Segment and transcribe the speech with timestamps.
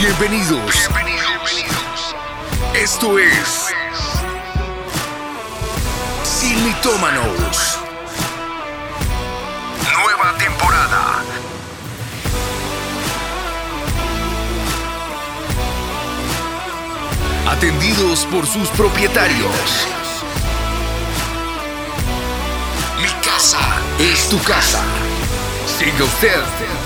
[0.00, 0.88] Bienvenidos.
[0.88, 2.16] Bienvenidos.
[2.72, 3.68] Esto es
[6.24, 7.78] Sin Mitómanos.
[9.92, 11.22] Nueva temporada.
[17.50, 19.86] Atendidos por sus propietarios.
[23.02, 23.60] Mi casa
[23.98, 24.80] es tu casa.
[25.78, 26.79] Siga usted.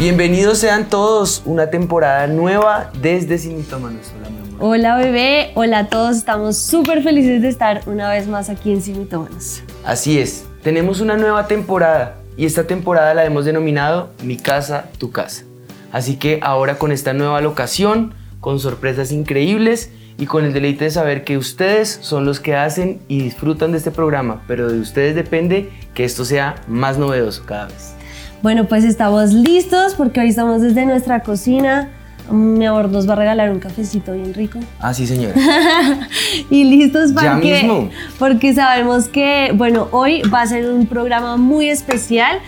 [0.00, 4.10] Bienvenidos sean todos, una temporada nueva desde Sin Mitómanos.
[4.16, 4.58] Hola, mi amor.
[4.58, 8.80] Hola bebé, hola a todos, estamos súper felices de estar una vez más aquí en
[8.80, 9.62] Sin Mitómanos.
[9.84, 15.10] Así es, tenemos una nueva temporada y esta temporada la hemos denominado Mi casa, tu
[15.10, 15.44] casa.
[15.92, 20.92] Así que ahora con esta nueva locación, con sorpresas increíbles y con el deleite de
[20.92, 25.14] saber que ustedes son los que hacen y disfrutan de este programa, pero de ustedes
[25.14, 27.99] depende que esto sea más novedoso cada vez.
[28.42, 31.88] Bueno, pues estamos listos porque hoy estamos desde nuestra cocina.
[32.30, 34.60] Mi amor nos va a regalar un cafecito bien rico.
[34.78, 35.34] Ah, sí, señora.
[36.50, 37.90] y listos para Ya que, mismo.
[38.18, 42.38] porque sabemos que, bueno, hoy va a ser un programa muy especial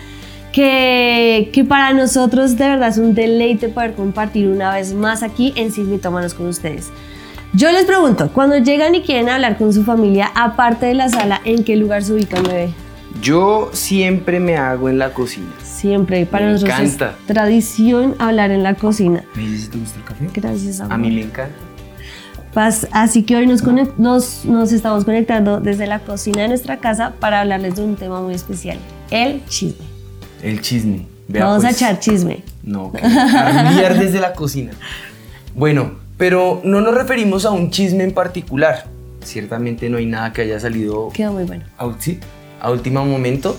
[0.51, 5.51] que, que para nosotros de verdad es un deleite poder compartir una vez más aquí
[5.57, 6.89] en Sin Mitómanos con ustedes.
[7.53, 11.41] Yo les pregunto, cuando llegan y quieren hablar con su familia, aparte de la sala,
[11.45, 12.69] ¿en qué lugar se ubican, bebé?
[13.21, 15.51] Yo siempre me hago en la cocina.
[15.87, 17.15] Siempre, para Me nosotros encanta.
[17.19, 19.21] es tradición hablar en la cocina.
[19.35, 20.29] ¿Me dices si te gusta el café?
[20.33, 20.93] Gracias, amor.
[20.93, 21.53] A mí me encanta.
[22.55, 26.77] Pas- Así que hoy nos, conec- nos, nos estamos conectando desde la cocina de nuestra
[26.77, 28.77] casa para hablarles de un tema muy especial,
[29.11, 29.83] el chisme.
[30.41, 31.05] El chisme.
[31.27, 31.81] Vea, Vamos a pues.
[31.81, 32.43] echar chisme.
[32.63, 34.71] No, armillar desde la cocina.
[35.53, 38.85] Bueno, pero no nos referimos a un chisme en particular.
[39.21, 41.65] Ciertamente no hay nada que haya salido Quedó muy bueno.
[41.77, 42.19] a, sí,
[42.61, 43.57] a último momento.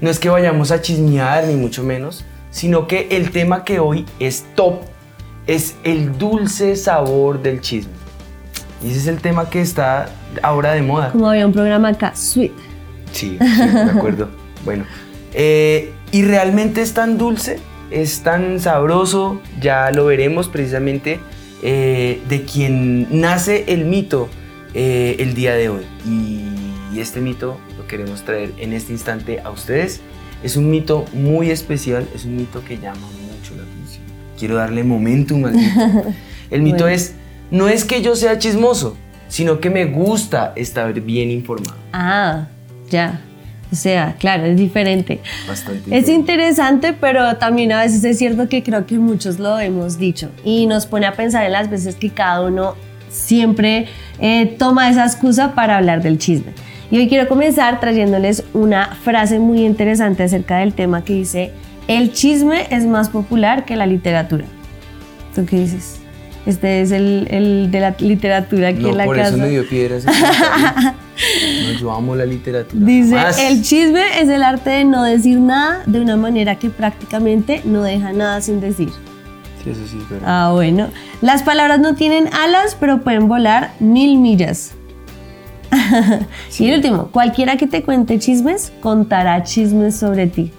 [0.00, 4.06] No es que vayamos a chismear, ni mucho menos, sino que el tema que hoy
[4.18, 4.82] es top
[5.46, 7.92] es el dulce sabor del chisme.
[8.82, 10.08] Y ese es el tema que está
[10.42, 11.10] ahora de moda.
[11.10, 12.52] Como había un programa acá, Sweet.
[13.12, 14.28] Sí, sí, de acuerdo.
[14.64, 14.84] bueno,
[15.34, 17.58] eh, y realmente es tan dulce,
[17.90, 21.20] es tan sabroso, ya lo veremos precisamente
[21.62, 24.28] eh, de quien nace el mito
[24.74, 25.86] eh, el día de hoy.
[26.06, 26.44] Y,
[26.98, 30.00] este mito queremos traer en este instante a ustedes.
[30.44, 34.04] Es un mito muy especial, es un mito que llama mucho la atención.
[34.38, 36.14] Quiero darle momentum al mito.
[36.50, 36.94] El mito Bueno.
[36.94, 37.14] es,
[37.50, 38.96] no es que yo sea chismoso,
[39.28, 41.76] sino que me gusta estar bien informado.
[41.92, 42.46] Ah,
[42.88, 43.20] ya.
[43.70, 45.20] O sea, claro, es diferente.
[45.46, 45.96] Bastante.
[45.96, 50.30] Es interesante, pero también a veces es cierto que creo que muchos lo hemos dicho
[50.42, 52.76] y nos pone a pensar en las veces que cada uno
[53.10, 53.86] siempre
[54.20, 56.52] eh, toma esa excusa para hablar del chisme.
[56.90, 61.52] Y hoy quiero comenzar trayéndoles una frase muy interesante acerca del tema que dice,
[61.86, 64.46] el chisme es más popular que la literatura.
[65.34, 66.00] ¿Tú qué dices?
[66.46, 69.28] Este es el, el de la literatura aquí no, en la por casa.
[69.28, 70.92] eso me dio piedra ese comentario.
[71.64, 72.86] No, yo amo la literatura.
[72.86, 73.38] Dice, Jamás.
[73.38, 77.82] el chisme es el arte de no decir nada de una manera que prácticamente no
[77.82, 78.88] deja nada sin decir.
[79.62, 80.26] Sí, eso sí verdad.
[80.26, 80.88] Ah, bueno.
[81.20, 84.77] Las palabras no tienen alas, pero pueden volar mil millas.
[86.58, 90.50] Y el último, cualquiera que te cuente chismes, contará chismes sobre ti.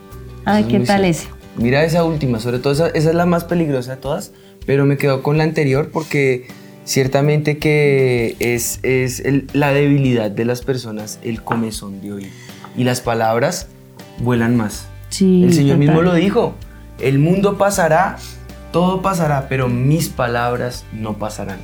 [0.48, 1.28] Es ¿qué tal ese?
[1.58, 4.32] Mira esa última, sobre todo esa, esa es la más peligrosa de todas,
[4.66, 6.48] pero me quedo con la anterior porque
[6.86, 12.32] ciertamente que es, es el- la debilidad de las personas, el comezón de oír.
[12.78, 13.68] Y las palabras
[14.20, 14.88] vuelan más.
[15.10, 16.54] Sí, el Señor mismo lo dijo,
[17.00, 18.18] el mundo pasará,
[18.72, 21.58] todo pasará, pero mis palabras no pasarán.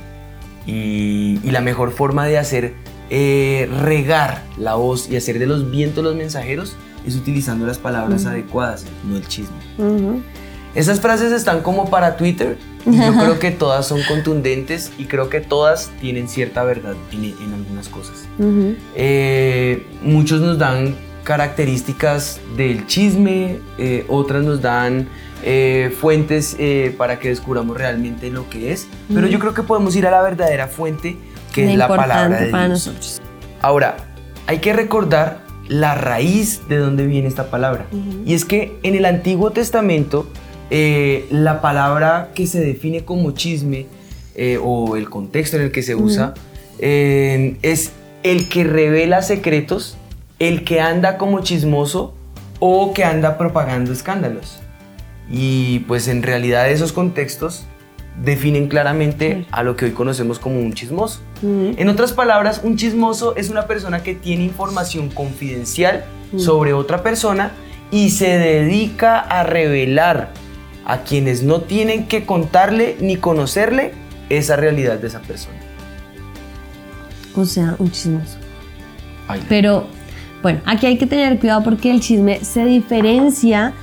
[0.66, 2.74] Y, y la mejor forma de hacer
[3.10, 8.26] eh, regar la voz y hacer de los vientos los mensajeros es utilizando las palabras
[8.26, 9.56] adecuadas, no el chisme.
[10.74, 12.58] Esas frases están como para Twitter.
[12.84, 17.24] y Yo creo que todas son contundentes y creo que todas tienen cierta verdad en,
[17.24, 18.26] en algunas cosas.
[18.94, 25.08] Eh, muchos nos dan características del chisme, eh, otras nos dan
[25.42, 26.56] eh, fuentes
[26.96, 30.22] para que descubramos realmente lo que es, pero yo creo que podemos ir a la
[30.22, 31.16] verdadera fuente
[31.56, 32.86] que Lo es la palabra de para Dios.
[32.86, 33.22] nosotros.
[33.62, 33.96] Ahora,
[34.46, 35.38] hay que recordar
[35.68, 37.86] la raíz de dónde viene esta palabra.
[38.24, 40.28] Y es que en el Antiguo Testamento,
[40.70, 43.86] eh, la palabra que se define como chisme
[44.34, 46.34] eh, o el contexto en el que se usa
[46.78, 47.92] eh, es
[48.22, 49.96] el que revela secretos,
[50.38, 52.14] el que anda como chismoso
[52.60, 54.58] o que anda propagando escándalos.
[55.30, 57.64] Y pues en realidad esos contextos
[58.22, 61.20] definen claramente a lo que hoy conocemos como un chismoso.
[61.42, 66.04] En otras palabras, un chismoso es una persona que tiene información confidencial
[66.36, 67.52] sobre otra persona
[67.90, 70.32] y se dedica a revelar
[70.84, 73.92] a quienes no tienen que contarle ni conocerle
[74.28, 75.58] esa realidad de esa persona.
[77.34, 78.38] O sea, un chismoso.
[79.28, 79.86] Ay, Pero
[80.42, 83.74] bueno, aquí hay que tener cuidado porque el chisme se diferencia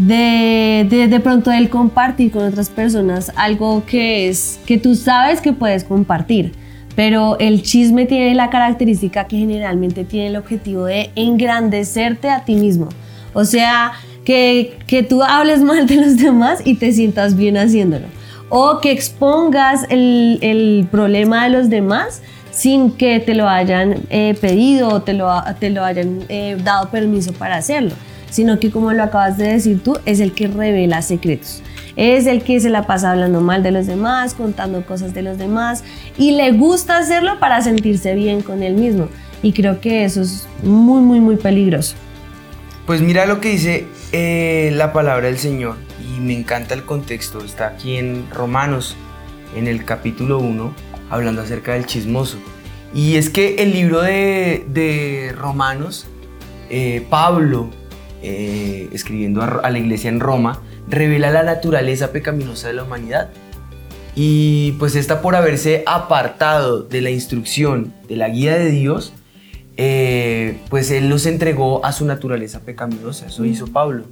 [0.00, 5.40] de, de, de pronto el compartir con otras personas algo que es que tú sabes
[5.40, 6.52] que puedes compartir.
[6.96, 12.56] Pero el chisme tiene la característica que generalmente tiene el objetivo de engrandecerte a ti
[12.56, 12.88] mismo.
[13.32, 13.92] O sea,
[14.24, 18.06] que, que tú hables mal de los demás y te sientas bien haciéndolo.
[18.48, 24.36] O que expongas el, el problema de los demás sin que te lo hayan eh,
[24.40, 27.92] pedido o te lo, te lo hayan eh, dado permiso para hacerlo,
[28.30, 31.62] sino que como lo acabas de decir tú, es el que revela secretos.
[31.96, 35.38] Es el que se la pasa hablando mal de los demás, contando cosas de los
[35.38, 35.84] demás
[36.16, 39.08] y le gusta hacerlo para sentirse bien con él mismo.
[39.42, 41.96] Y creo que eso es muy, muy, muy peligroso.
[42.86, 47.44] Pues mira lo que dice eh, la palabra del Señor y me encanta el contexto.
[47.44, 48.96] Está aquí en Romanos,
[49.56, 50.74] en el capítulo 1,
[51.10, 52.38] hablando acerca del chismoso.
[52.92, 56.06] Y es que el libro de, de Romanos,
[56.68, 57.70] eh, Pablo,
[58.22, 63.30] eh, escribiendo a, a la iglesia en Roma, revela la naturaleza pecaminosa de la humanidad.
[64.14, 69.12] Y pues esta por haberse apartado de la instrucción, de la guía de Dios,
[69.82, 73.26] eh, pues Él los entregó a su naturaleza pecaminosa.
[73.26, 74.04] Eso hizo Pablo.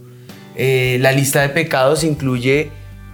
[0.56, 2.70] Eh, la lista de pecados incluye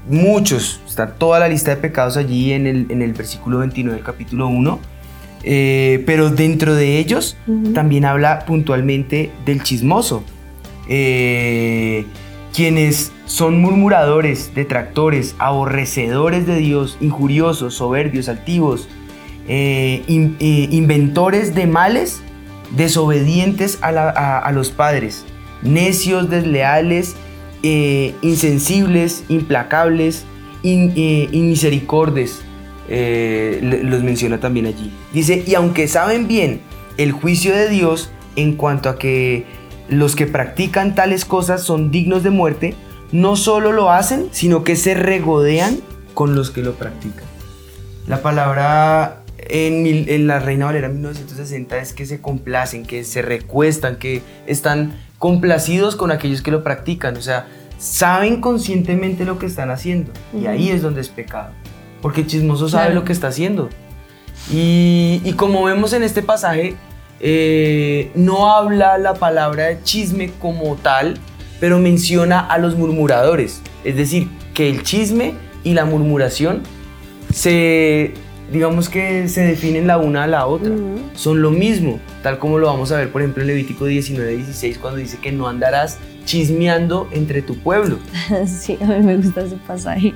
[0.09, 4.05] muchos, está toda la lista de pecados allí en el, en el versículo 29 del
[4.05, 4.79] capítulo 1.
[5.47, 7.37] Eh, pero dentro de ellos
[7.75, 10.25] también habla puntualmente del chismoso.
[10.89, 12.07] Eh,
[12.55, 18.89] quienes son murmuradores, detractores, aborrecedores de Dios, injuriosos, soberbios, altivos,
[19.49, 22.23] eh, eh, inventores de males,
[22.77, 25.25] desobedientes a, los padres,
[25.63, 27.17] necios, desleales,
[28.23, 30.25] insensibles, implacables,
[30.63, 32.43] in- eh, inmisericordes,
[32.89, 34.93] los menciona también allí.
[35.13, 36.61] Dice, y aunque saben bien
[36.99, 39.47] el juicio de Dios en cuanto a que
[39.89, 42.75] los que practican tales cosas son dignos de muerte,
[43.13, 45.79] no solo lo hacen, sino que se regodean
[46.15, 47.25] con los que lo practican.
[48.07, 53.23] La palabra en, mil- en la Reina Valera 1960 es que se complacen, que se
[53.23, 57.17] recuestan, que están complacidos con aquellos que lo practican.
[57.17, 57.47] O sea,
[57.79, 60.11] saben conscientemente lo que están haciendo.
[60.39, 61.51] Y ahí es donde es pecado.
[62.03, 63.01] Porque el chismoso sabe Claro.
[63.01, 63.69] lo que está haciendo.
[64.53, 66.75] Y, y como vemos en este pasaje,
[67.21, 71.19] eh, no habla la palabra de chisme como tal,
[71.61, 73.63] pero menciona a los murmuradores.
[73.85, 76.63] Es decir, que el chisme y la murmuración
[77.33, 78.15] se,
[78.53, 80.73] digamos que se definen la una a la otra.
[81.15, 84.79] Son lo mismo, tal como lo vamos a ver, por ejemplo, en Levítico 19, 16,
[84.79, 87.99] cuando dice que no andarás chismeando entre tu pueblo.
[88.47, 90.13] Sí, a mí me gusta ese pasaje.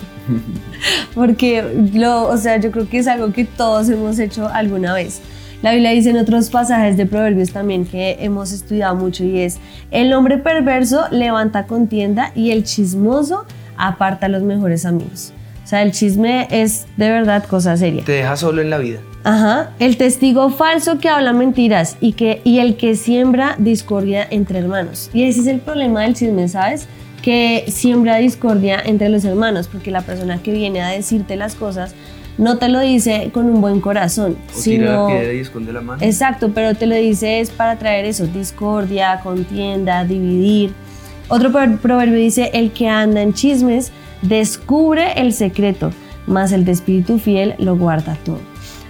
[1.14, 1.62] Porque,
[1.92, 5.20] lo, o sea, yo creo que es algo que todos hemos hecho alguna vez.
[5.60, 9.58] La Biblia dice en otros pasajes de Proverbios también que hemos estudiado mucho y es,
[9.90, 13.44] el hombre perverso levanta contienda y el chismoso
[13.76, 15.32] aparta a los mejores amigos.
[15.64, 18.04] O sea, el chisme es de verdad cosa seria.
[18.04, 19.00] Te deja solo en la vida.
[19.24, 24.60] Ajá, el testigo falso que habla mentiras y, que, y el que siembra discordia entre
[24.60, 25.10] hermanos.
[25.12, 26.86] Y ese es el problema del chisme, ¿sabes?
[27.20, 31.94] Que siembra discordia entre los hermanos, porque la persona que viene a decirte las cosas
[32.38, 35.06] no te lo dice con un buen corazón, O tira la sino...
[35.08, 36.02] piedra y esconde la mano.
[36.02, 40.72] Exacto, pero te lo dice es para traer eso, discordia, contienda, dividir.
[41.28, 43.92] Otro pro- proverbio dice, el que anda en chismes
[44.22, 45.90] descubre el secreto,
[46.26, 48.38] mas el de espíritu fiel lo guarda todo.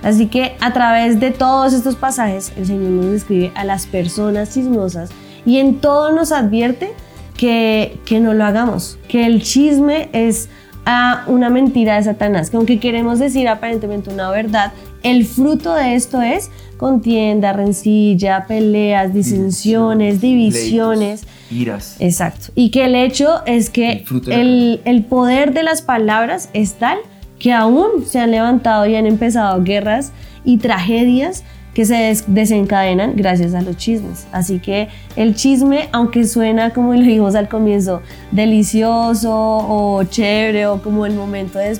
[0.02, 4.54] Así que a través de todos estos pasajes, el Señor nos describe a las personas
[4.54, 5.10] chismosas
[5.44, 6.92] y en todo nos advierte
[7.36, 10.48] que, que no lo hagamos, que el chisme es
[10.90, 15.94] a una mentira de Satanás, que aunque queremos decir aparentemente una verdad, el fruto de
[15.94, 21.26] esto es contienda, rencilla, peleas, disensiones, divisiones.
[21.50, 21.96] Iras.
[22.00, 22.52] Exacto.
[22.54, 26.96] Y que el hecho es que El el, el poder de las palabras es tal
[27.38, 31.44] que aún se han levantado y han empezado guerras y tragedias
[31.78, 34.26] que se des- desencadenan gracias a los chismes.
[34.32, 40.82] Así que el chisme, aunque suena como lo dijimos al comienzo, delicioso o chévere o
[40.82, 41.70] como el momento de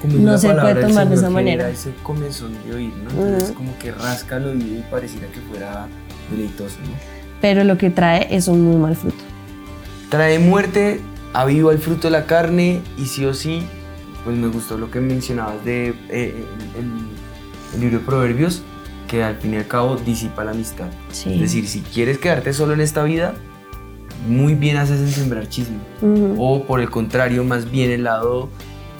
[0.00, 1.68] Como dice no se puede tomar de esa manera.
[1.68, 3.10] ese comezón de oír, ¿no?
[3.10, 3.58] Entonces Ujú.
[3.58, 5.86] como que rasca el oído y pareciera que fuera
[6.30, 6.92] deleitoso, ¿no?
[7.42, 9.22] Pero lo que trae es un muy mal fruto.
[10.08, 11.02] Trae muerte,
[11.34, 13.62] aviva el fruto de la carne y sí o sí,
[14.24, 16.34] pues me gustó lo que mencionabas de eh,
[16.78, 18.62] el, el libro de Proverbios,
[19.08, 20.86] que al fin y al cabo disipa la amistad.
[21.10, 21.34] Sí.
[21.34, 23.34] Es decir, si quieres quedarte solo en esta vida,
[24.28, 25.78] muy bien haces en sembrar chisme.
[26.38, 28.48] O por el contrario, más bien el lado,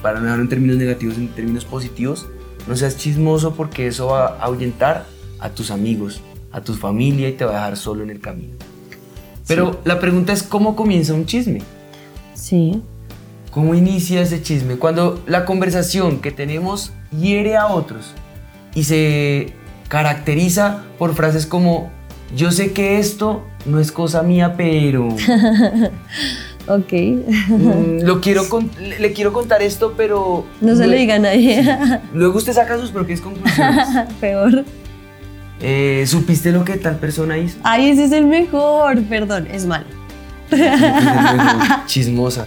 [0.02, 2.26] para no hablar en términos negativos, en términos positivos,
[2.66, 5.06] no seas chismoso porque eso va a ahuyentar
[5.38, 6.20] a tus amigos,
[6.52, 8.54] a tu familia y te va a dejar solo en el camino.
[9.46, 11.62] Pero la pregunta es, ¿cómo comienza un chisme?
[12.34, 12.82] Sí.
[13.50, 14.76] ¿Cómo inicia ese chisme?
[14.76, 18.12] Cuando la conversación que tenemos hiere a otros
[18.74, 19.54] y se
[19.88, 21.90] caracteriza por frases como,
[22.34, 25.08] yo sé que esto no es cosa mía, pero...
[26.68, 26.92] ok.
[27.48, 28.42] Mm, lo quiero
[29.00, 30.46] le, quiero contar esto, pero...
[30.60, 31.64] No se le diga a nadie.
[32.14, 33.88] Luego usted saca sus propias conclusiones.
[34.20, 34.64] Peor.
[35.60, 37.58] Eh, ¿Supiste lo que tal persona hizo?
[37.64, 39.02] Ay, ese es el mejor.
[39.04, 39.86] Perdón, es malo.
[41.86, 42.46] Chismosa.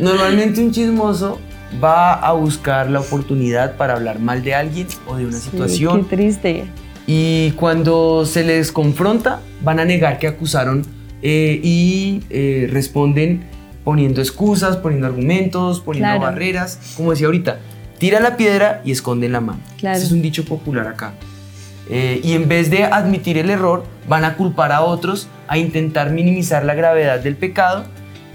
[0.00, 1.38] Normalmente un chismoso
[1.82, 6.04] va a buscar la oportunidad para hablar mal de alguien o de una situación.
[6.04, 6.64] qué triste.
[7.06, 10.86] Y cuando se les confronta, van a negar que acusaron
[11.22, 13.44] eh, y eh, responden
[13.84, 16.94] poniendo excusas, poniendo argumentos, poniendo barreras.
[16.96, 17.58] Como decía ahorita,
[17.98, 19.60] tira la piedra y esconde la mano.
[19.78, 21.14] Ese es un dicho popular acá.
[21.90, 26.10] Eh, y en vez de admitir el error, van a culpar a otros, a intentar
[26.10, 27.84] minimizar la gravedad del pecado.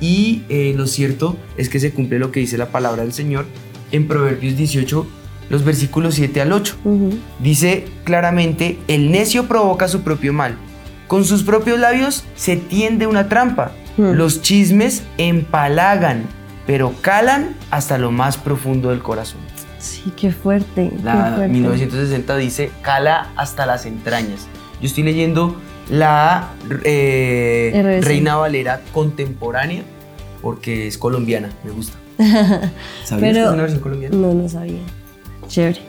[0.01, 0.43] Y
[0.75, 3.45] lo cierto es que se cumple lo que dice la palabra del Señor
[3.91, 5.07] en Proverbios 18,
[5.49, 6.77] los versículos 7 al 8.
[7.39, 10.55] Dice claramente, el necio provoca su propio mal.
[11.07, 13.71] Con sus propios labios se tiende una trampa.
[13.97, 16.23] Los chismes empalagan,
[16.65, 19.41] pero calan hasta lo más profundo del corazón.
[19.79, 20.91] Sí, qué fuerte.
[21.03, 24.47] La 1960 dice, cala hasta las entrañas.
[24.79, 25.59] Yo estoy leyendo
[25.89, 26.49] la
[26.83, 29.83] eh, Reina Valera contemporánea
[30.41, 31.97] porque es colombiana, me gusta.
[33.03, 34.15] ¿Sabías que es una versión colombiana?
[34.15, 34.79] No, no sabía.
[35.47, 35.79] Chévere.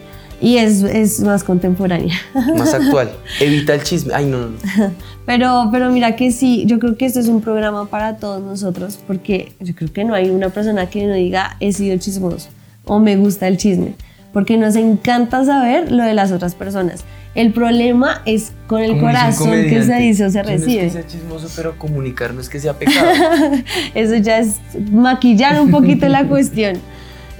[0.41, 2.19] Y es, es, más contemporánea.
[2.57, 3.11] Más actual.
[3.39, 4.13] Evita el chisme.
[4.13, 4.57] Ay, no, no.
[5.27, 8.99] Pero, pero mira que sí, yo creo que este es un programa para todos nosotros,
[9.05, 12.49] porque yo creo que no hay una persona que no diga he sido chismoso
[12.85, 13.93] o me gusta el chisme,
[14.33, 17.03] porque nos encanta saber lo de las otras personas.
[17.33, 20.81] El problema es con el corazón que se dice o se recibe.
[20.81, 23.09] No es que sea chismoso, pero comunicar no es que sea pecado.
[23.95, 24.57] Eso ya es
[24.91, 26.77] maquillar un poquito la cuestión.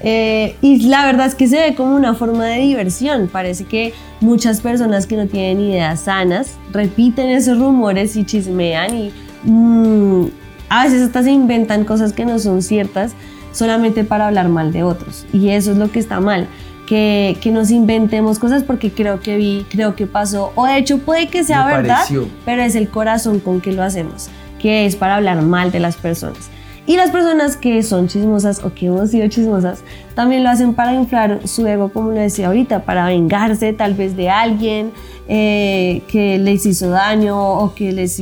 [0.03, 3.27] Eh, y la verdad es que se ve como una forma de diversión.
[3.27, 9.13] Parece que muchas personas que no tienen ideas sanas repiten esos rumores y chismean y
[9.43, 10.25] mm,
[10.69, 13.11] a veces hasta se inventan cosas que no son ciertas
[13.51, 15.25] solamente para hablar mal de otros.
[15.33, 16.47] Y eso es lo que está mal.
[16.91, 20.97] Que, que, nos inventemos cosas porque creo que vi, creo que pasó, o de hecho
[20.97, 22.03] puede que sea verdad,
[22.43, 24.27] pero es el corazón con que lo hacemos,
[24.59, 26.49] que es para hablar mal de las personas.
[26.85, 30.93] Y las personas que son chismosas o que hemos sido chismosas también lo hacen para
[30.93, 34.91] inflar su ego, como lo decía ahorita, para vengarse tal vez de alguien
[35.29, 38.21] eh, que les hizo daño o que les,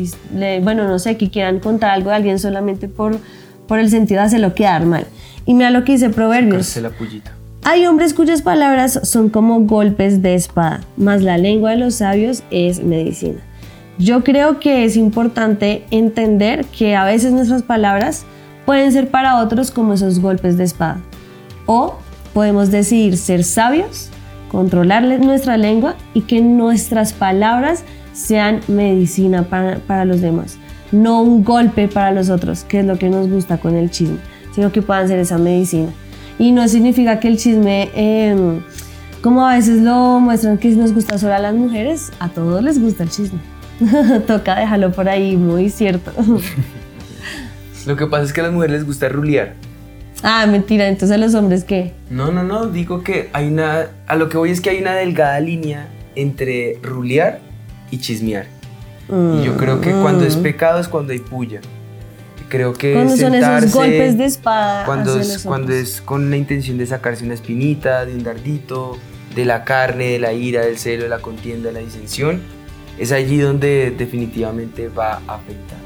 [0.62, 3.18] bueno, no sé, que quieran contar algo de alguien solamente por,
[3.68, 5.08] por el sentido de hacerlo quedar mal.
[5.48, 6.78] Y mira lo que dice Proverbios.
[6.78, 7.39] La pullita.
[7.72, 12.42] Hay hombres cuyas palabras son como golpes de espada, mas la lengua de los sabios
[12.50, 13.42] es medicina.
[14.00, 18.26] Yo creo que es importante entender que a veces nuestras palabras
[18.66, 21.00] pueden ser para otros como esos golpes de espada.
[21.68, 22.00] O
[22.34, 24.10] podemos decidir ser sabios,
[24.50, 27.84] controlar nuestra lengua y que nuestras palabras
[28.14, 30.58] sean medicina para, los demás,
[30.92, 34.18] no un golpe para los otros, que es lo que nos gusta con el chisme,
[34.56, 35.92] sino que puedan ser esa medicina.
[36.40, 38.62] Y no significa que el chisme, em,
[39.22, 42.82] como a veces lo muestran que nos gusta solo a las mujeres, a todos les
[42.82, 43.40] gusta el chisme.
[44.28, 46.12] Toca dejarlo por ahí, muy cierto.
[47.86, 49.54] Lo que pasa es que a las mujeres les gusta rulear.
[50.22, 51.94] Ah, mentira, entonces a los hombres qué?
[52.10, 53.88] No, no, no, digo que hay una.
[54.06, 57.40] A lo que voy es que hay una delgada línea entre rulear
[57.90, 58.48] y chismear.
[59.10, 60.42] y yo creo que cuando es mm.
[60.42, 61.62] pecado es cuando hay puya.
[62.50, 64.86] Creo que cuando son esos golpes de espada.
[64.86, 68.98] Cuando es, cuando es con la intención de sacarse una espinita, de un dardito,
[69.36, 72.42] de la carne, de la ira, del celo, de la contienda, de la disensión,
[72.98, 75.78] es allí donde definitivamente va a afectar.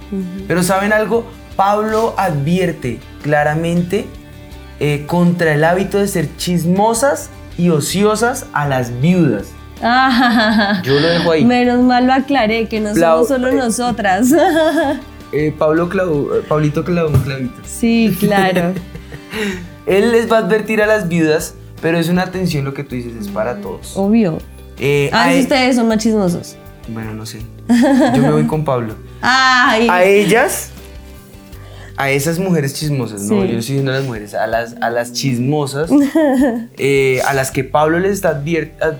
[0.47, 1.25] Pero ¿saben algo?
[1.55, 4.05] Pablo advierte claramente
[4.79, 9.47] eh, contra el hábito de ser chismosas y ociosas a las viudas.
[10.83, 11.43] Yo lo dejo ahí.
[11.45, 14.29] Menos mal lo aclaré, que no somos solo eh, nosotras.
[15.33, 17.55] eh, Pablo Clau, Pablito clavó un clavito.
[17.65, 18.73] Sí, claro.
[19.85, 22.95] Él les va a advertir a las viudas, pero es una atención lo que tú
[22.95, 23.97] dices, es para todos.
[23.97, 24.37] Obvio.
[24.79, 26.55] Eh, ah, si ustedes son más chismosos.
[26.87, 27.39] Bueno, no sé.
[28.15, 28.95] Yo me voy con Pablo.
[29.21, 29.87] Ay.
[29.89, 30.71] A ellas
[31.95, 35.13] a esas mujeres chismosas, no, yo estoy diciendo a las mujeres, a las, a las
[35.13, 35.89] chismosas,
[36.77, 38.29] eh, a las que Pablo les está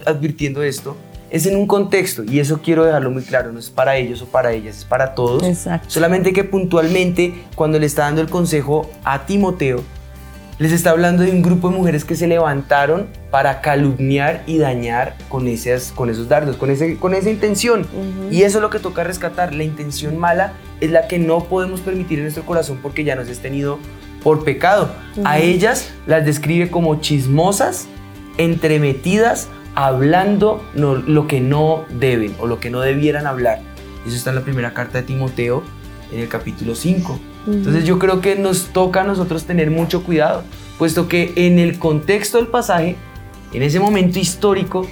[0.05, 0.95] advirtiendo esto,
[1.33, 4.27] es en un contexto y eso quiero dejarlo muy claro, no es para ellos o
[4.27, 5.41] para ellas, es para todos.
[5.43, 5.89] Exacto.
[5.89, 9.81] Solamente que puntualmente cuando le está dando el consejo a Timoteo,
[10.59, 15.15] les está hablando de un grupo de mujeres que se levantaron para calumniar y dañar
[15.27, 17.87] con, esas, con esos dardos, con, ese, con esa intención.
[18.29, 19.55] Y eso es lo que toca rescatar.
[19.55, 23.27] La intención mala es la que no podemos permitir en nuestro corazón porque ya nos
[23.27, 23.79] es tenido
[24.23, 24.93] por pecado.
[25.25, 27.87] A ellas las describe como chismosas,
[28.37, 33.61] entremetidas, hablando lo que no deben o lo que no debieran hablar.
[34.05, 35.63] Eso está en la primera carta de Timoteo
[36.11, 37.19] en el capítulo 5.
[37.47, 40.43] Entonces yo creo que nos toca a nosotros tener mucho cuidado,
[40.77, 42.95] puesto que en el contexto del pasaje,
[43.51, 44.87] en ese momento histórico,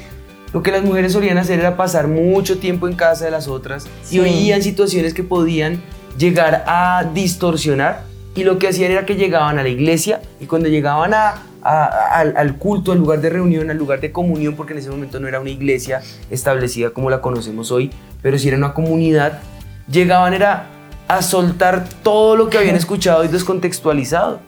[0.54, 3.88] lo que las mujeres solían hacer era pasar mucho tiempo en casa de las otras
[4.12, 5.82] y oían situaciones que podían
[6.18, 10.70] llegar a distorsionar y lo que hacían era que llegaban a la iglesia y cuando
[10.70, 14.90] llegaban a, al, culto, al lugar de reunión, al lugar de comunión, porque en ese
[14.90, 19.42] momento no era una iglesia establecida como la conocemos hoy, pero sí era una comunidad,
[19.90, 20.68] llegaban era
[21.08, 24.40] a soltar todo lo que habían escuchado y descontextualizado.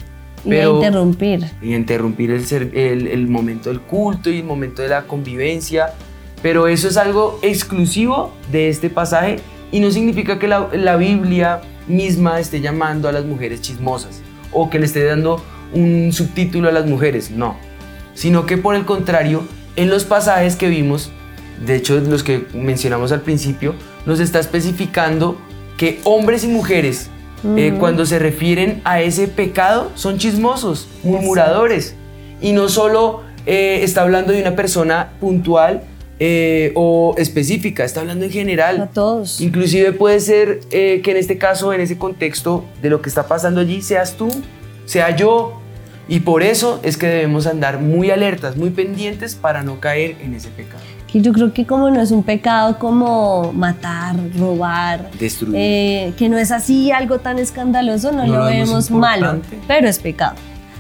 [0.45, 1.45] y a interrumpir.
[1.61, 5.91] Y a interrumpir el, el, el, momento del culto y el momento de la convivencia.
[6.41, 9.37] Pero eso es algo exclusivo de este pasaje
[9.71, 14.21] y no significa que la, la Biblia misma esté llamando a las mujeres chismosas
[14.51, 17.57] o que le esté dando un subtítulo a las mujeres, no.
[18.13, 19.43] Sino que por el contrario,
[19.75, 21.11] en los pasajes que vimos,
[21.65, 23.75] de hecho los que mencionamos al principio,
[24.05, 25.37] nos está especificando
[25.77, 27.09] que hombres y mujeres,
[27.57, 31.95] eh, cuando se refieren a ese pecado, son chismosos, murmuradores.
[32.39, 35.83] Y no solo eh, está hablando de una persona puntual
[36.25, 38.81] eh, o específica, está hablando en general.
[38.81, 39.41] A todos.
[39.41, 43.61] Inclusive puede ser que en este caso, en ese contexto de lo que está pasando
[43.61, 44.29] allí, seas tú,
[44.85, 45.59] sea yo.
[46.07, 50.33] Y por eso es que debemos andar muy alertas, muy pendientes para no caer en
[50.33, 50.81] ese pecado
[51.21, 56.37] yo creo que como no es un pecado como matar, robar, destruir, eh, que no
[56.37, 60.35] es así algo tan escandaloso, no, lo vemos malo, pero es pecado.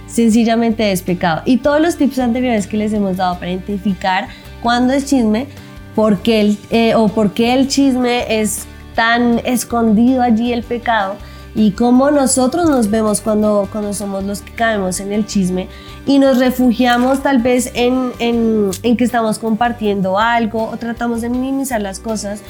[0.07, 1.41] Sencillamente es pecado.
[1.45, 4.27] Y todos los tips anteriores que les hemos dado para identificar
[4.63, 5.47] cuándo es chisme,
[5.95, 11.15] por qué el, eh, o por qué el chisme es tan escondido allí el pecado,
[11.55, 15.67] y cómo nosotros nos vemos cuando, cuando somos los que caemos en el chisme
[16.05, 21.29] y nos refugiamos tal vez en, en, en que estamos compartiendo algo o tratamos de
[21.29, 22.41] minimizar las cosas,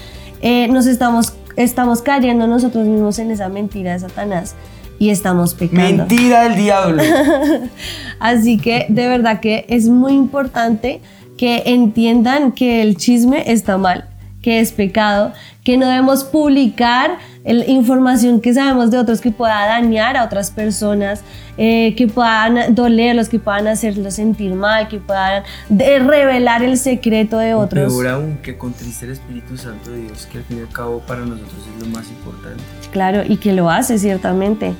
[0.42, 4.56] eh, nos estamos, estamos cayendo nosotros mismos en esa mentira de Satanás
[5.00, 6.06] y estamos pecando.
[6.06, 7.04] Mentira del diablo.
[8.20, 11.02] Así que de verdad que es muy importante
[11.38, 14.10] que entiendan que el chisme está mal,
[14.42, 20.16] que es pecado, que no debemos publicar información que sabemos de otros que pueda dañar
[20.16, 21.24] a otras personas,
[21.58, 27.54] eh, que puedan dolerlos, que puedan hacerlos sentir mal, que puedan revelar el secreto de
[27.54, 27.92] otros.
[27.92, 31.00] Peor aún, que contriste el Espíritu Santo de Dios, que al fin y al cabo
[31.00, 32.64] para nosotros es lo más importante.
[32.92, 34.74] Claro, y que lo hace ciertamente.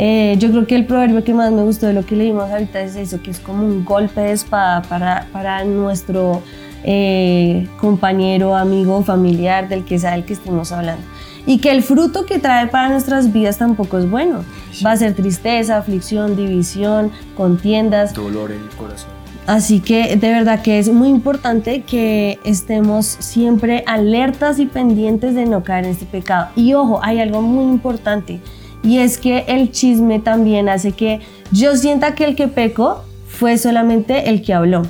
[0.00, 2.80] Eh, yo creo que el proverbio que más me gustó de lo que leímos ahorita
[2.80, 6.40] es eso, que es como un golpe de espada para, para nuestro
[6.84, 11.02] eh, compañero, amigo, familiar, del que sea el que estemos hablando
[11.46, 14.44] y que el fruto que trae para nuestras vidas tampoco es bueno.
[14.84, 18.12] Va a ser tristeza, aflicción, división, contiendas.
[18.12, 19.10] Dolor en el corazón.
[19.46, 25.46] Así que de verdad que es muy importante que estemos siempre alertas y pendientes de
[25.46, 26.48] no caer en este pecado.
[26.54, 28.40] Y ojo, hay algo muy importante
[28.88, 31.20] y es que el chisme también hace que
[31.52, 34.82] yo sienta que el que peco fue solamente el que habló.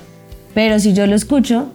[0.54, 1.72] Pero si yo lo escucho,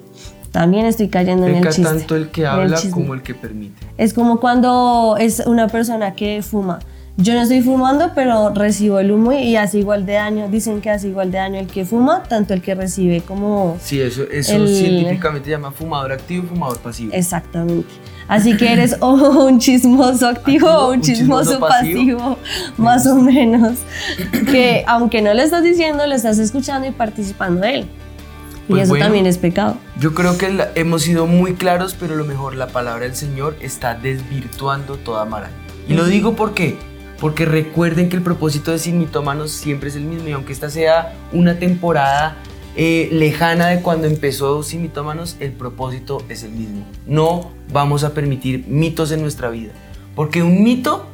[0.54, 1.84] también estoy cayendo en el chiste.
[1.84, 3.86] tanto el que habla como el que permite.
[3.98, 6.80] Es como cuando es una persona que fuma.
[7.18, 10.48] Yo no estoy fumando, pero recibo el humo y hace igual de daño.
[10.48, 13.76] Dicen que hace igual de daño el que fuma, tanto el que recibe como.
[13.82, 17.12] Sí, eso, eso científicamente se llama fumador activo y fumador pasivo.
[17.14, 17.90] Exactamente.
[18.28, 19.14] Así que eres o
[19.46, 22.38] un chismoso activo, o un, chismoso, pasivo,
[22.78, 23.80] más o menos.
[24.52, 27.88] Que aunque no le estás diciendo, le estás escuchando y participando de él
[28.68, 29.78] y pues eso también es pecado.
[30.00, 33.96] Yo creo que hemos sido muy claros, pero lo mejor, la palabra del Señor está
[33.96, 35.54] desvirtuando toda maraña.
[35.88, 36.78] Y lo digo porque
[37.20, 40.70] porque recuerden que el propósito de Sin Mitómanos siempre es el mismo y aunque esta
[40.70, 42.36] sea una temporada
[42.76, 46.86] eh, lejana de cuando empezó Sin Mitómanos, el propósito es el mismo.
[47.06, 49.74] No vamos a permitir mitos en nuestra vida,
[50.16, 51.08] porque un mito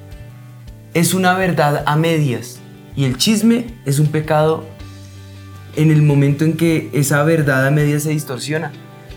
[0.93, 2.59] es una verdad a medias
[2.95, 4.63] y el chisme es un pecado
[5.75, 8.71] en el momento en que esa verdad a media se distorsiona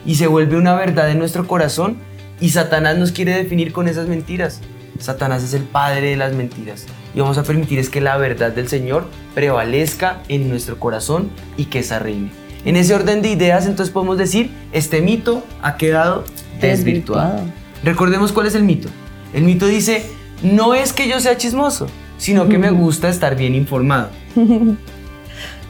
[0.04, 1.96] y se vuelve una verdad en nuestro corazón
[2.40, 4.60] y Satanás nos quiere definir con esas mentiras.
[4.98, 8.52] Satanás es el padre de las mentiras y vamos a permitir es que la verdad
[8.52, 12.30] del Señor prevalezca en nuestro corazón y que esa reine.
[12.64, 16.24] En ese orden de ideas, entonces podemos decir, este mito ha quedado
[16.60, 17.32] desvirtuado.
[17.32, 17.62] Desvirtuado.
[17.82, 18.88] Recordemos cuál es el mito.
[19.32, 20.06] El mito dice,
[20.42, 24.10] no es que yo sea chismoso, sino que me gusta estar bien informado.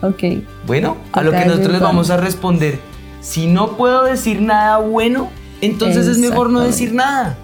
[0.03, 0.25] Ok.
[0.67, 2.81] Bueno, a lo que nosotros les vamos a responder,
[3.21, 5.31] si no puedo decir nada bueno,
[5.61, 7.39] entonces es mejor no decir nada.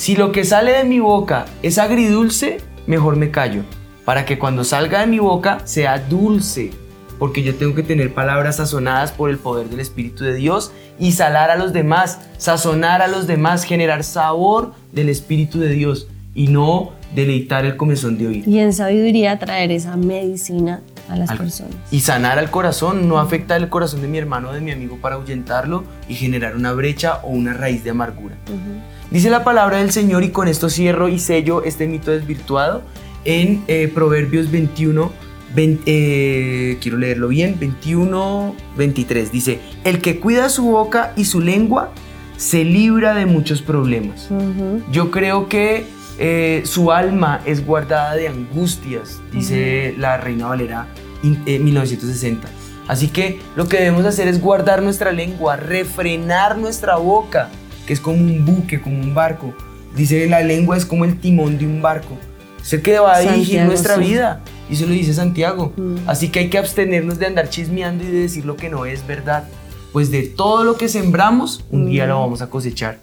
[0.00, 3.64] Si lo que sale de mi boca es agridulce, mejor me callo,
[4.06, 6.70] para que cuando salga de mi boca sea dulce,
[7.18, 11.12] porque yo tengo que tener palabras sazonadas por el poder del Espíritu de Dios y
[11.12, 16.48] salar a los demás, sazonar a los demás, generar sabor del Espíritu de Dios y
[16.48, 18.48] no deleitar el comezón de oír.
[18.48, 21.74] Y en sabiduría traer esa medicina a las Al- personas.
[21.90, 24.96] Y sanar al corazón, no afecta el corazón de mi hermano o de mi amigo
[24.98, 28.36] para ahuyentarlo y generar una brecha o una raíz de amargura.
[29.10, 32.82] Dice la palabra del Señor y con esto cierro y sello este mito desvirtuado
[33.24, 35.10] en eh, Proverbios 21,
[35.54, 39.32] 20, eh, quiero leerlo bien, 21, 23.
[39.32, 41.90] Dice, el que cuida su boca y su lengua
[42.36, 44.28] se libra de muchos problemas.
[44.92, 45.84] Yo creo que
[46.18, 50.86] eh, su alma es guardada de angustias, dice la Reina Valera
[51.22, 52.48] 1960.
[52.88, 57.48] Así que lo que debemos hacer es guardar nuestra lengua, refrenar nuestra boca,
[57.86, 59.54] que es como un buque, como un barco.
[59.94, 62.16] Dice la lengua es como el timón de un barco.
[62.60, 64.00] Es el que va a dirigir Santiago, nuestra sí.
[64.00, 64.40] vida.
[64.68, 65.72] Y eso lo dice Santiago.
[65.76, 65.96] Mm.
[66.06, 69.06] Así que hay que abstenernos de andar chismeando y de decir lo que no es
[69.06, 69.44] verdad.
[69.92, 72.98] Pues de todo lo que sembramos, un día lo vamos a cosechar.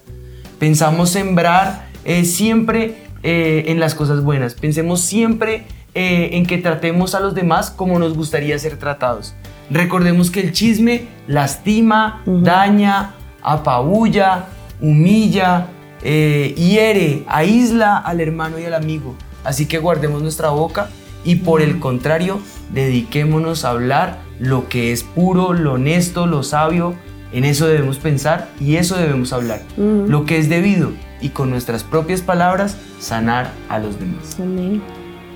[0.58, 4.54] Pensamos sembrar eh, siempre eh, en las cosas buenas.
[4.54, 9.34] Pensemos siempre eh, en que tratemos a los demás como nos gustaría ser tratados.
[9.70, 14.46] Recordemos que el chisme lastima, daña, apabulla,
[14.80, 15.66] humilla,
[16.02, 19.14] eh, hiere, aísla al hermano y al amigo.
[19.44, 20.88] Así que guardemos nuestra boca
[21.24, 22.40] y por el contrario,
[22.72, 26.94] dediquémonos a hablar lo que es puro, lo honesto, lo sabio.
[27.32, 29.60] En eso debemos pensar y eso debemos hablar.
[29.76, 34.38] Lo que es debido y con nuestras propias palabras sanar a los demás.
[34.40, 34.80] Amén.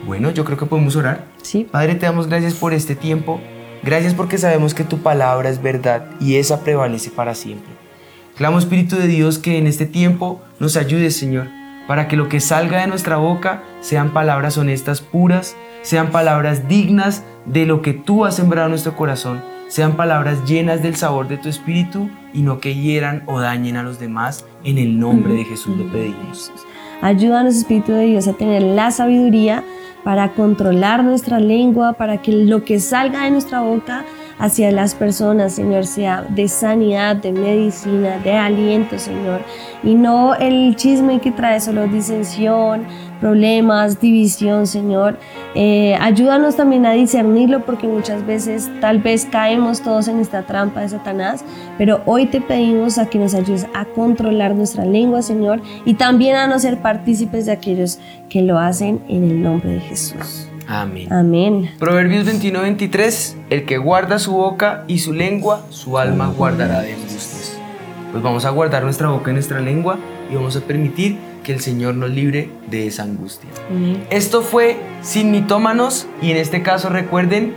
[0.07, 1.27] Bueno, yo creo que podemos orar.
[1.43, 1.67] Sí.
[1.71, 3.41] Padre, te damos gracias por este tiempo.
[3.83, 7.73] Gracias porque sabemos que tu palabra es verdad y esa prevalece para siempre.
[8.37, 11.49] Clamo Espíritu de Dios que en este tiempo nos ayudes, Señor,
[11.87, 17.25] para que lo que salga de nuestra boca sean palabras honestas, puras, sean palabras dignas
[17.45, 21.39] de lo que tú has sembrado en nuestro corazón, sean palabras llenas del sabor de
[21.39, 24.47] tu Espíritu y no que hieran o dañen a los demás.
[24.65, 26.53] En el nombre de Jesús lo pedimos.
[27.03, 29.65] Ayúdanos, Espíritu de Dios, a tener la sabiduría
[30.05, 34.05] para controlar nuestra lengua, para que lo que salga de nuestra boca
[34.43, 39.41] hacia las personas, Señor, sea de sanidad, de medicina, de aliento, Señor.
[39.85, 42.85] Y no el chisme que trae solo disensión,
[43.21, 45.17] problemas, división, Señor.
[45.55, 50.81] Eh, ayúdanos también a discernirlo porque muchas veces tal vez caemos todos en esta trampa
[50.81, 51.45] de Satanás,
[51.79, 56.35] pero hoy te pedimos a que nos ayudes a controlar nuestra lengua, Señor, y también
[56.35, 60.49] a no ser partícipes de aquellos que lo hacen en el nombre de Jesús.
[60.73, 61.13] Amén.
[61.13, 61.71] Amén.
[61.79, 67.59] Proverbios 21-23, el que guarda su boca y su lengua, su alma guardará de angustias.
[68.11, 69.99] Pues vamos a guardar nuestra boca y nuestra lengua
[70.31, 73.51] y vamos a permitir que el Señor nos libre de esa angustia.
[73.71, 74.07] Amén.
[74.09, 77.55] Esto fue Sin Mitómanos y en este caso recuerden,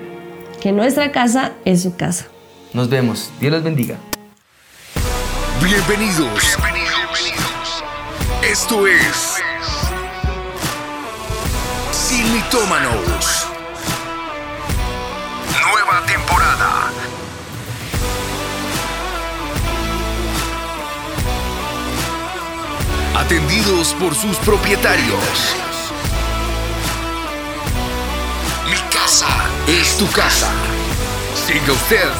[0.59, 2.25] Que nuestra casa es su casa.
[2.73, 3.31] nos vemos.
[3.39, 3.95] Dios los bendiga.
[5.63, 6.57] Bienvenidos.
[8.43, 9.37] Esto es
[12.07, 13.47] Sin Mitómanos.
[15.59, 16.91] Nueva temporada.
[23.17, 25.55] Atendidos por sus propietarios.
[28.69, 29.25] Mi casa
[29.65, 30.51] es tu casa.
[31.47, 32.11] Siga usted